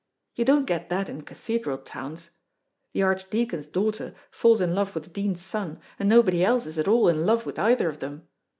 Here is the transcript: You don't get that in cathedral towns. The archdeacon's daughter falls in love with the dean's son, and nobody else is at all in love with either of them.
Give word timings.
You 0.33 0.45
don't 0.45 0.65
get 0.65 0.89
that 0.89 1.09
in 1.09 1.21
cathedral 1.21 1.77
towns. 1.77 2.31
The 2.91 3.03
archdeacon's 3.03 3.67
daughter 3.67 4.13
falls 4.31 4.59
in 4.59 4.73
love 4.73 4.95
with 4.95 5.03
the 5.03 5.09
dean's 5.11 5.43
son, 5.43 5.77
and 5.99 6.09
nobody 6.09 6.43
else 6.43 6.65
is 6.65 6.79
at 6.79 6.87
all 6.87 7.07
in 7.07 7.23
love 7.23 7.45
with 7.45 7.59
either 7.59 7.87
of 7.87 7.99
them. 7.99 8.27